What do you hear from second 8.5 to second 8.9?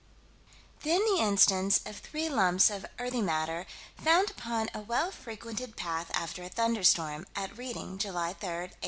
1883.